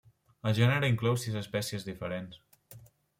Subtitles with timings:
[0.51, 2.41] El gènere inclou sis espècies diferents.